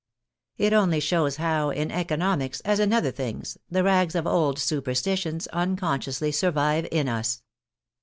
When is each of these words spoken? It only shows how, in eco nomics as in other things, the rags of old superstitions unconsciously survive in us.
It 0.57 0.73
only 0.73 0.99
shows 0.99 1.35
how, 1.35 1.69
in 1.69 1.91
eco 1.91 2.15
nomics 2.15 2.59
as 2.65 2.79
in 2.79 2.91
other 2.91 3.11
things, 3.11 3.59
the 3.69 3.83
rags 3.83 4.15
of 4.15 4.25
old 4.25 4.57
superstitions 4.57 5.45
unconsciously 5.53 6.31
survive 6.31 6.87
in 6.91 7.07
us. 7.07 7.43